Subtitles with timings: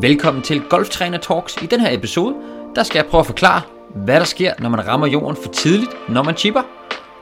[0.00, 1.56] Velkommen til Golftræner Talks.
[1.62, 2.34] I den her episode,
[2.76, 3.62] der skal jeg prøve at forklare,
[3.94, 6.62] hvad der sker, når man rammer jorden for tidligt, når man chipper,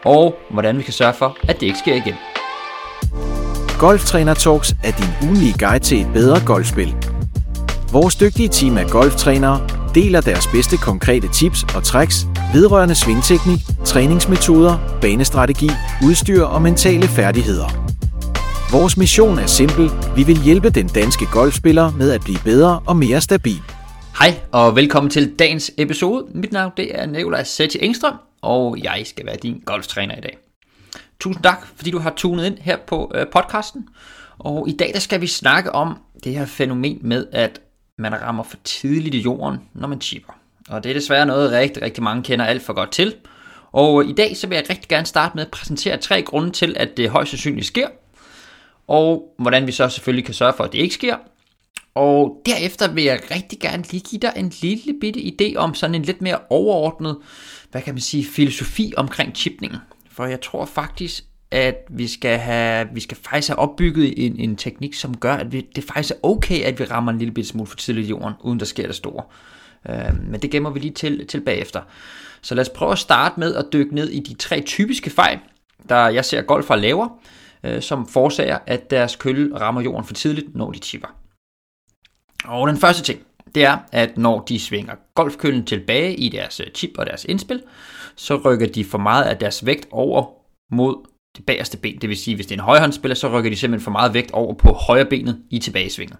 [0.04, 2.14] og hvordan vi kan sørge for, at det ikke sker igen.
[3.78, 6.94] Golftræner Talks er din ugenlige guide til et bedre golfspil.
[7.92, 14.98] Vores dygtige team af golftrænere deler deres bedste konkrete tips og tricks vedrørende svingteknik, træningsmetoder,
[15.00, 15.70] banestrategi,
[16.06, 17.79] udstyr og mentale færdigheder.
[18.72, 19.90] Vores mission er simpel.
[20.16, 23.62] Vi vil hjælpe den danske golfspiller med at blive bedre og mere stabil.
[24.18, 26.26] Hej og velkommen til dagens episode.
[26.34, 30.38] Mit navn det er Nikolaj Setti Engstrøm, og jeg skal være din golftræner i dag.
[31.20, 33.88] Tusind tak, fordi du har tunet ind her på øh, podcasten.
[34.38, 37.60] Og i dag der skal vi snakke om det her fænomen med, at
[37.98, 40.32] man rammer for tidligt i jorden, når man chipper.
[40.68, 43.14] Og det er desværre noget, rigtig, rigtig mange kender alt for godt til.
[43.72, 46.76] Og i dag så vil jeg rigtig gerne starte med at præsentere tre grunde til,
[46.76, 47.88] at det højst sandsynligt sker,
[48.90, 51.16] og hvordan vi så selvfølgelig kan sørge for, at det ikke sker.
[51.94, 55.94] Og derefter vil jeg rigtig gerne lige give dig en lille bitte idé om sådan
[55.94, 57.16] en lidt mere overordnet,
[57.70, 59.78] hvad kan man sige, filosofi omkring chipningen.
[60.10, 64.56] For jeg tror faktisk, at vi skal have, vi skal faktisk have opbygget en, en
[64.56, 67.50] teknik, som gør, at vi, det faktisk er okay, at vi rammer en lille bitte
[67.50, 69.22] smule for tidligt i jorden, uden der sker det store.
[69.88, 71.80] Øh, men det gemmer vi lige til, til bagefter.
[72.42, 75.38] Så lad os prøve at starte med at dykke ned i de tre typiske fejl,
[75.88, 77.08] der jeg ser golfere laver,
[77.64, 81.08] øh, som forsager, at deres kølle rammer jorden for tidligt, når de chipper.
[82.44, 83.20] Og den første ting,
[83.54, 87.62] det er, at når de svinger golfkøllen tilbage i deres øh, chip og deres indspil,
[88.16, 90.26] så rykker de for meget af deres vægt over
[90.74, 92.00] mod det bagerste ben.
[92.00, 94.30] Det vil sige, hvis det er en højrehåndsspiller, så rykker de simpelthen for meget vægt
[94.30, 96.16] over på højre benet i tilbagesvinget.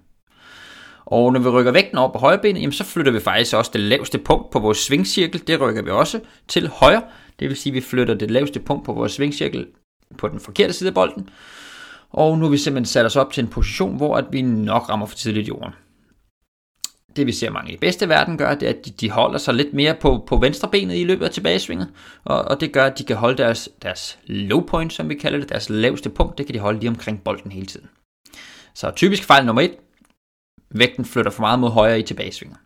[1.05, 3.71] Og når vi rykker vægten over på højre benet, jamen så flytter vi faktisk også
[3.75, 5.47] det laveste punkt på vores svingcirkel.
[5.47, 7.03] Det rykker vi også til højre.
[7.41, 9.67] Det vil sige, at vi flytter det laveste punkt på vores svingcirkel
[10.19, 11.31] på den forkerte side af bolden.
[12.11, 14.89] Og nu har vi simpelthen sat os op til en position, hvor at vi nok
[14.89, 15.73] rammer for tidligt jorden.
[17.17, 19.75] Det vi ser mange i bedste verden gør, det er, at de holder sig lidt
[19.75, 21.89] mere på, på venstre benet i løbet af tilbagesvinget,
[22.25, 25.39] og, og det gør, at de kan holde deres, deres low point, som vi kalder
[25.39, 27.89] det, deres laveste punkt, det kan de holde lige omkring bolden hele tiden.
[28.75, 29.75] Så typisk fejl nummer et,
[30.71, 32.59] vægten flytter for meget mod højre i tilbagesvinget.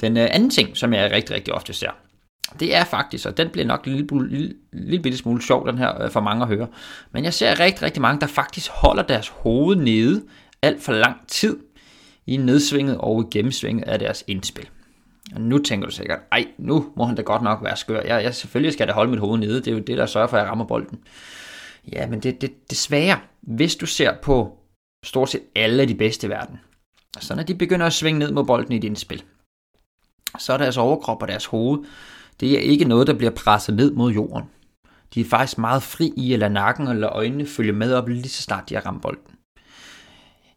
[0.00, 1.90] Den øh, anden ting, som jeg rigtig, rigtig ofte ser,
[2.60, 5.78] det er faktisk, og den bliver nok en lille, lille, lille bitte smule sjov, den
[5.78, 6.66] her, øh, for mange at høre.
[7.12, 10.24] Men jeg ser rigtig, rigtig mange, der faktisk holder deres hoved nede
[10.62, 11.58] alt for lang tid
[12.26, 14.68] i nedsvinget og i gennemsvinget af deres indspil.
[15.34, 18.00] Og nu tænker du sikkert, ej, nu må han da godt nok være skør.
[18.00, 19.56] Jeg, jeg, selvfølgelig skal da holde mit hoved nede.
[19.56, 20.98] Det er jo det, der sørger for, at jeg rammer bolden.
[21.92, 24.58] Ja, men det, det, desværre, hvis du ser på
[25.04, 26.60] stort set alle af de bedste i verden,
[27.20, 29.22] så når de begynder at svinge ned mod bolden i et spil,
[30.38, 31.78] så er deres overkrop og deres hoved,
[32.40, 34.44] det er ikke noget, der bliver presset ned mod jorden.
[35.14, 38.28] De er faktisk meget fri i at lade nakken eller øjnene følge med op lige
[38.28, 39.34] så snart de har ramt bolden.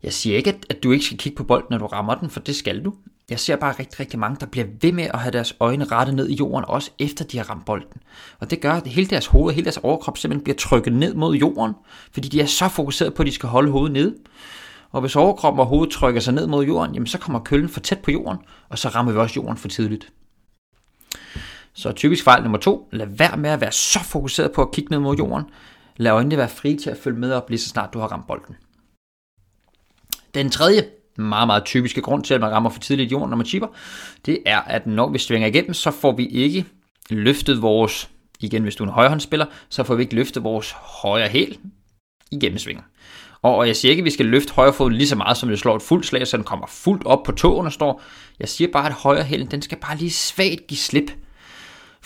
[0.03, 2.39] Jeg siger ikke, at du ikke skal kigge på bolden, når du rammer den, for
[2.39, 2.93] det skal du.
[3.29, 6.15] Jeg ser bare rigtig, rigtig mange, der bliver ved med at have deres øjne rettet
[6.15, 8.01] ned i jorden, også efter de har ramt bolden.
[8.39, 11.13] Og det gør, at hele deres hoved og hele deres overkrop simpelthen bliver trykket ned
[11.13, 11.73] mod jorden,
[12.11, 14.15] fordi de er så fokuseret på, at de skal holde hovedet nede.
[14.91, 17.79] Og hvis overkroppen og hovedet trykker sig ned mod jorden, jamen så kommer køllen for
[17.79, 18.37] tæt på jorden,
[18.69, 20.11] og så rammer vi også jorden for tidligt.
[21.77, 24.91] Så typisk fejl nummer to, lad være med at være så fokuseret på at kigge
[24.91, 25.45] ned mod jorden.
[25.97, 28.27] Lad øjnene være frie til at følge med op lige så snart du har ramt
[28.27, 28.55] bolden.
[30.33, 30.85] Den tredje
[31.17, 33.67] meget, meget typiske grund til, at man rammer for tidligt jorden, når man chipper,
[34.25, 36.65] det er, at når vi svinger igennem, så får vi ikke
[37.09, 38.09] løftet vores,
[38.39, 41.57] igen hvis du er en højhåndsspiller, så får vi ikke løftet vores højre hæl
[42.31, 42.83] i gennemsvinger.
[43.41, 45.55] Og jeg siger ikke, at vi skal løfte højre fod lige så meget, som vi
[45.55, 48.01] slår et fuldt slag, så den kommer fuldt op på tåen og står.
[48.39, 51.11] Jeg siger bare, at højre hælen, den skal bare lige svagt give slip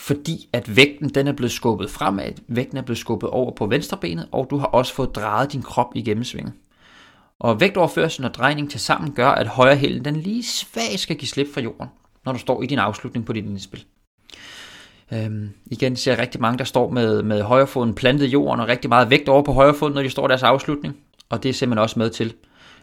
[0.02, 4.28] fordi at vægten den er blevet skubbet fremad, vægten er blevet skubbet over på venstrebenet,
[4.32, 6.52] og du har også fået drejet din krop i gennemsvinget.
[7.38, 11.28] Og vægtoverførsel og drejning til sammen gør, at højre hælen den lige svagt skal give
[11.28, 11.88] slip fra jorden,
[12.24, 13.84] når du står i din afslutning på dit indspil.
[15.12, 18.68] Øhm, igen ser jeg rigtig mange, der står med, med højrefoden plantet i jorden, og
[18.68, 20.96] rigtig meget vægt over på højrefoden, når de står deres afslutning.
[21.28, 22.34] Og det er simpelthen også med til,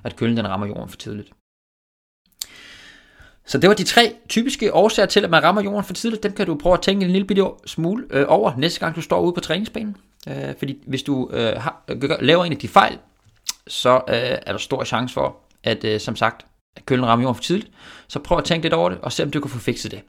[0.04, 1.39] at køllen den rammer jorden for tidligt.
[3.50, 6.24] Så det var de tre typiske årsager til, at man rammer jorden for tidligt.
[6.24, 9.02] Dem kan du prøve at tænke en lille bitte smule øh, over næste gang, du
[9.02, 9.98] står ude på træningsbanen.
[10.28, 12.98] Øh, fordi hvis du øh, har, gør, laver en af de fejl,
[13.68, 16.46] så øh, er der stor chance for, at øh, som sagt,
[16.78, 17.72] at køllen rammer jorden for tidligt.
[18.08, 20.02] Så prøv at tænke lidt over det, og se om du kan få fikset det.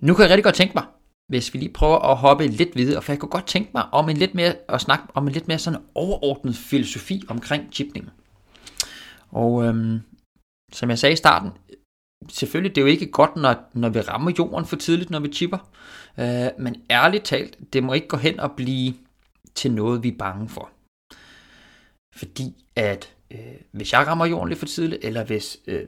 [0.00, 0.84] Nu kan jeg rigtig godt tænke mig,
[1.28, 4.08] hvis vi lige prøver at hoppe lidt videre, for jeg kunne godt tænke mig om
[4.08, 8.10] en lidt mere, at snakke om en lidt mere sådan overordnet filosofi omkring chipningen.
[9.30, 10.00] Og øhm,
[10.72, 11.50] som jeg sagde i starten,
[12.28, 15.32] selvfølgelig det er jo ikke godt, når, når vi rammer jorden for tidligt, når vi
[15.32, 15.58] chipper.
[16.18, 18.94] Øh, men ærligt talt, det må ikke gå hen og blive
[19.54, 20.70] til noget, vi er bange for.
[22.16, 23.38] Fordi at øh,
[23.72, 25.82] hvis jeg rammer jorden lidt for tidligt, eller hvis øh,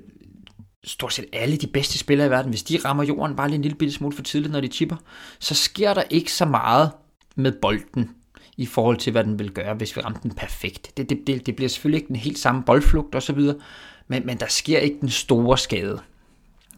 [0.84, 3.62] stort set alle de bedste spillere i verden, hvis de rammer jorden bare lige en
[3.62, 4.96] lille bitte smule for tidligt, når de chipper,
[5.38, 6.90] så sker der ikke så meget
[7.36, 8.10] med bolden
[8.56, 10.96] i forhold til, hvad den vil gøre, hvis vi rammer den perfekt.
[10.96, 13.40] Det, det, det, det bliver selvfølgelig ikke den helt samme boldflugt osv.,
[14.08, 16.00] men, men der sker ikke den store skade.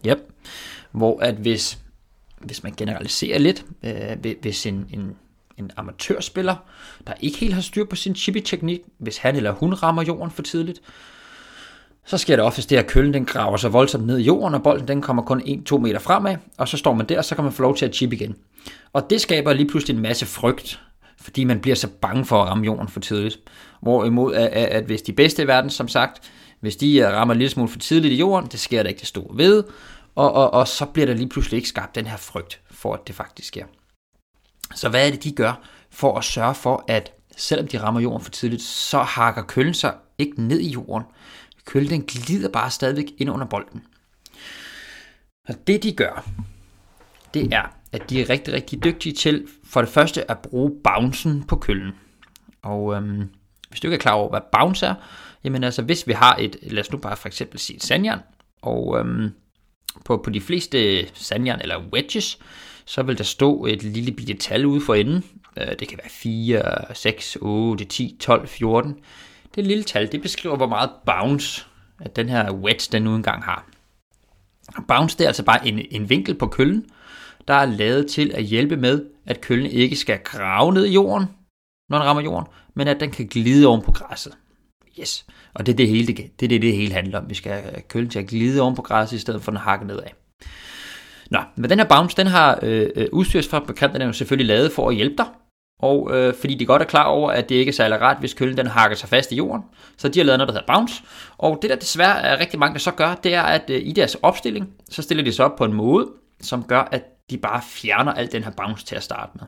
[0.07, 0.17] Yep.
[0.91, 1.79] Hvor at hvis,
[2.41, 5.15] hvis man generaliserer lidt, øh, hvis en, en,
[5.57, 6.55] en amatørspiller,
[7.07, 10.41] der ikke helt har styr på sin chippy-teknik, hvis han eller hun rammer jorden for
[10.41, 10.81] tidligt,
[12.05, 14.63] så sker det oftest det, at køllen den graver sig voldsomt ned i jorden, og
[14.63, 15.41] bolden den kommer kun
[15.71, 17.85] 1-2 meter fremad, og så står man der, og så kan man få lov til
[17.85, 18.35] at chip igen.
[18.93, 20.79] Og det skaber lige pludselig en masse frygt,
[21.21, 23.39] fordi man bliver så bange for at ramme jorden for tidligt.
[23.81, 27.39] Hvorimod, at, at hvis de bedste i verden, som sagt, hvis de øh, rammer en
[27.39, 29.63] lille smule for tidligt i jorden, det sker der ikke det store ved,
[30.15, 33.07] og, og, og så bliver der lige pludselig ikke skabt den her frygt for, at
[33.07, 33.65] det faktisk sker.
[34.75, 38.23] Så hvad er det, de gør for at sørge for, at selvom de rammer jorden
[38.23, 41.03] for tidligt, så hakker køllen sig ikke ned i jorden.
[41.65, 43.83] Køllen den glider bare stadigvæk ind under bolden.
[45.47, 46.29] Og det de gør,
[47.33, 51.43] det er, at de er rigtig, rigtig dygtige til for det første at bruge bouncen
[51.43, 51.91] på køllen.
[52.61, 53.29] Og øhm,
[53.69, 54.95] hvis du ikke er klar over, hvad bounce er,
[55.43, 58.19] jamen altså hvis vi har et, lad os nu bare for eksempel sige et sandjern,
[58.61, 59.29] og øhm,
[60.05, 62.39] på, på de fleste sandjern eller wedges,
[62.85, 65.23] så vil der stå et lille bitte tal ude for enden.
[65.57, 68.95] Øh, det kan være 4, 6, 8, 10, 12, 14.
[69.55, 71.65] Det lille tal, det beskriver, hvor meget bounce
[71.99, 73.69] at den her wedge, den nu engang har.
[74.87, 76.85] Bounce, det er altså bare en, en vinkel på køllen,
[77.47, 81.25] der er lavet til at hjælpe med, at køllen ikke skal grave ned i jorden,
[81.89, 84.33] når den rammer jorden, men at den kan glide oven på græsset.
[84.99, 87.29] Yes, og det er det hele, det, det, er det, det hele handler om.
[87.29, 87.51] Vi skal
[87.93, 90.07] have til at glide oven på græsset, i stedet for at den hakker nedad.
[91.31, 94.95] Nå, men den her bounce, den har øh, øh udstyrsfabrikanterne jo selvfølgelig lavet for at
[94.95, 95.25] hjælpe dig,
[95.79, 98.33] og øh, fordi de godt er klar over, at det ikke er særlig rart, hvis
[98.33, 99.63] køllen den hakker sig fast i jorden.
[99.97, 101.03] Så de har lavet noget, der hedder bounce.
[101.37, 103.91] Og det der desværre er rigtig mange, der så gør, det er, at øh, i
[103.91, 106.07] deres opstilling, så stiller de sig op på en måde,
[106.41, 109.47] som gør, at de bare fjerner alt den her bounce til at starte med.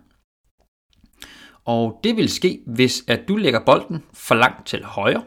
[1.65, 5.23] Og det vil ske, hvis at du lægger bolden for langt til højre,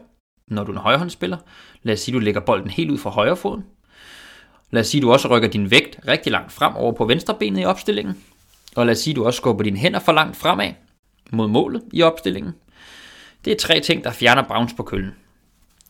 [0.53, 1.37] når du er en højrehåndsspiller.
[1.83, 3.65] Lad os sige, du lægger bolden helt ud for højre foden.
[4.71, 7.61] Lad os sige, du også rykker din vægt rigtig langt frem over på venstre benet
[7.61, 8.17] i opstillingen.
[8.75, 10.73] Og lad os sige, du også skubber dine hænder for langt fremad
[11.31, 12.53] mod målet i opstillingen.
[13.45, 15.15] Det er tre ting, der fjerner bounce på køllen.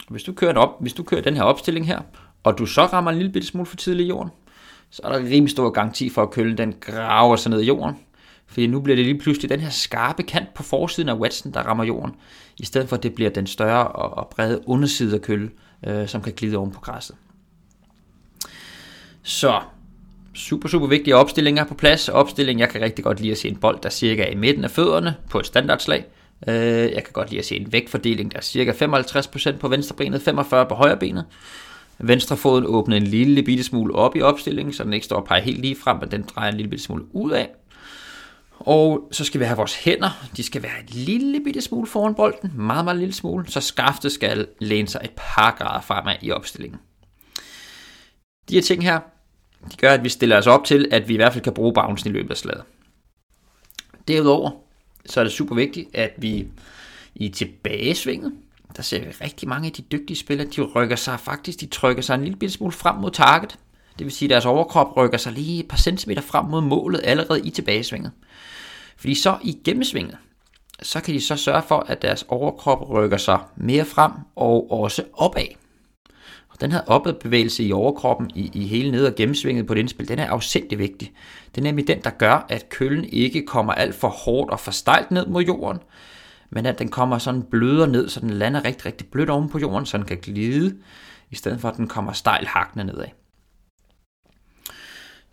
[0.10, 2.00] Hvis du kører, op, hvis du kører den her opstilling her,
[2.44, 4.32] og du så rammer en lille bitte smule for tidligt i jorden,
[4.90, 7.96] så er der rimelig stor garanti for, at køllen den graver sig ned i jorden.
[8.54, 11.60] Fordi nu bliver det lige pludselig den her skarpe kant på forsiden af Watson, der
[11.60, 12.16] rammer jorden,
[12.58, 15.50] i stedet for at det bliver den større og brede underside af kølle,
[15.88, 17.16] øh, som kan glide oven på græsset.
[19.24, 19.62] Så
[20.34, 22.10] super, super vigtige opstillinger på plads.
[22.10, 24.64] Opstilling, jeg kan rigtig godt lide at se en bold, der cirka er i midten
[24.64, 26.06] af fødderne på et standardslag.
[26.48, 26.56] Øh,
[26.92, 30.28] jeg kan godt lide at se en vægtfordeling, der er cirka 55% på venstre benet,
[30.28, 31.26] 45% på højre benet.
[32.00, 35.26] Venstre foden åbner en lille bitte smule op i opstillingen, så den ikke står og
[35.26, 37.50] peger helt lige frem, men den drejer en lille bitte smule ud af.
[38.60, 40.28] Og så skal vi have vores hænder.
[40.38, 42.52] De skal være et lille bitte smule foran bolden.
[42.56, 43.48] Meget, meget lille smule.
[43.48, 46.80] Så skaftet skal læne sig et par grader fremad i opstillingen.
[48.50, 49.00] De her ting her,
[49.72, 51.74] de gør, at vi stiller os op til, at vi i hvert fald kan bruge
[51.74, 52.64] bouncen i løbet af slaget.
[54.08, 54.52] Derudover,
[55.06, 56.48] så er det super vigtigt, at vi
[57.16, 58.34] i tilbagesvinget,
[58.76, 62.04] der ser vi rigtig mange af de dygtige spillere, de rykker sig faktisk, de trykker
[62.04, 63.58] sig en lille smule frem mod target.
[64.00, 67.02] Det vil sige, at deres overkrop rykker sig lige et par centimeter frem mod målet
[67.04, 68.12] allerede i tilbagesvinget.
[68.98, 70.18] Fordi så i gennemsvinget,
[70.82, 75.04] så kan de så sørge for, at deres overkrop rykker sig mere frem og også
[75.14, 75.48] opad.
[76.50, 80.08] Og den her opadbevægelse i overkroppen i, i hele ned- og gennemsvinget på det indspil,
[80.08, 81.12] den er afsindig vigtig.
[81.56, 84.72] Det er nemlig den, der gør, at køllen ikke kommer alt for hårdt og for
[84.72, 85.80] stejlt ned mod jorden,
[86.50, 89.60] men at den kommer sådan bløder ned, så den lander rigtig, rigtig blødt oven på
[89.60, 90.76] jorden, så den kan glide,
[91.32, 93.08] i stedet for at den kommer stejl hakkende nedad.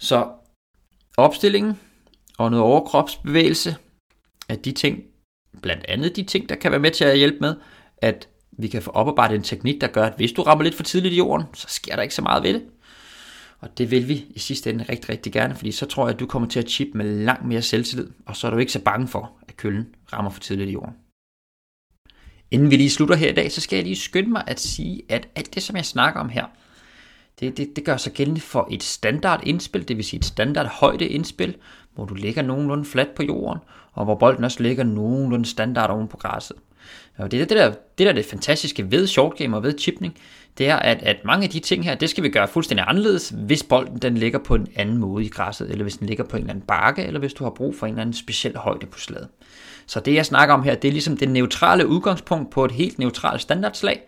[0.00, 0.28] Så
[1.16, 1.80] opstillingen
[2.38, 3.76] og noget overkropsbevægelse
[4.48, 5.02] er de ting,
[5.62, 7.56] blandt andet de ting, der kan være med til at hjælpe med,
[7.98, 10.82] at vi kan få oparbejdet en teknik, der gør, at hvis du rammer lidt for
[10.82, 12.64] tidligt i jorden, så sker der ikke så meget ved det.
[13.58, 16.20] Og det vil vi i sidste ende rigtig, rigtig gerne, fordi så tror jeg, at
[16.20, 18.82] du kommer til at chip med langt mere selvtillid, og så er du ikke så
[18.82, 20.94] bange for, at køllen rammer for tidligt i jorden.
[22.50, 25.02] Inden vi lige slutter her i dag, så skal jeg lige skynde mig at sige,
[25.08, 26.46] at alt det, som jeg snakker om her,
[27.40, 30.66] det, det, det gør sig gældende for et standard indspil, det vil sige et standard
[30.66, 31.56] højde indspil,
[31.94, 33.58] hvor du ligger nogenlunde fladt på jorden,
[33.92, 36.56] og hvor bolden også ligger nogenlunde standard oven på græsset.
[37.18, 40.18] Og det, det, der, det der er det fantastiske ved short game og ved chipning,
[40.58, 43.28] det er, at, at mange af de ting her, det skal vi gøre fuldstændig anderledes,
[43.28, 46.36] hvis bolden den ligger på en anden måde i græsset, eller hvis den ligger på
[46.36, 48.86] en eller anden bakke, eller hvis du har brug for en eller anden speciel højde
[48.86, 49.28] på slaget.
[49.86, 52.98] Så det jeg snakker om her, det er ligesom det neutrale udgangspunkt på et helt
[52.98, 54.00] neutralt standardslag,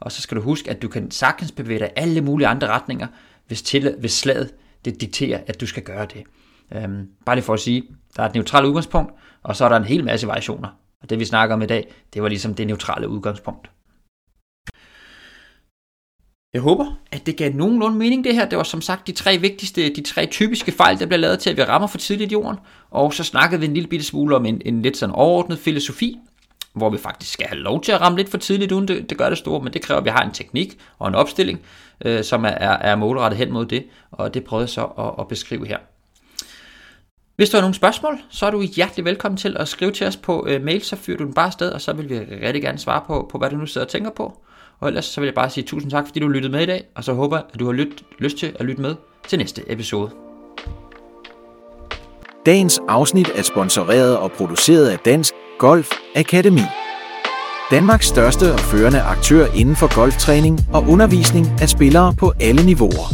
[0.00, 3.06] og så skal du huske, at du kan sagtens bevæge dig alle mulige andre retninger,
[3.46, 6.22] hvis, til, hvis slaget det dikterer, at du skal gøre det.
[6.72, 7.82] Øhm, bare lige for at sige,
[8.16, 9.12] der er et neutralt udgangspunkt,
[9.42, 10.68] og så er der en hel masse variationer.
[11.02, 13.70] Og det vi snakker om i dag, det var ligesom det neutrale udgangspunkt.
[16.54, 18.48] Jeg håber, at det gav nogenlunde mening det her.
[18.48, 21.50] Det var som sagt de tre vigtigste, de tre typiske fejl, der bliver lavet til,
[21.50, 22.58] at vi rammer for tidligt i jorden.
[22.90, 26.18] Og så snakkede vi en lille bitte smule om en, en lidt sådan overordnet filosofi,
[26.78, 29.18] hvor vi faktisk skal have lov til at ramme lidt for tidligt, uden det, det
[29.18, 31.60] gør det store, men det kræver, at vi har en teknik og en opstilling,
[32.04, 35.28] øh, som er, er målrettet hen mod det, og det prøvede jeg så at, at
[35.28, 35.78] beskrive her.
[37.36, 40.16] Hvis du har nogle spørgsmål, så er du hjertelig velkommen til at skrive til os
[40.16, 42.78] på øh, mail, så fyrer du den bare afsted, og så vil vi rigtig gerne
[42.78, 44.42] svare på, på hvad du nu sidder og tænker på.
[44.80, 46.84] Og ellers så vil jeg bare sige tusind tak, fordi du lyttede med i dag,
[46.94, 48.94] og så håber jeg, at du har lyt, lyst til at lytte med
[49.28, 50.27] til næste episode.
[52.48, 56.60] Dagens afsnit er sponsoreret og produceret af Dansk Golf Akademi.
[57.70, 63.08] Danmarks største og førende aktør inden for golftræning og undervisning af spillere på alle niveauer.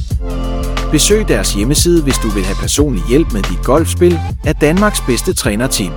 [0.91, 5.33] Besøg deres hjemmeside, hvis du vil have personlig hjælp med dit golfspil af Danmarks bedste
[5.35, 5.93] trænerteam.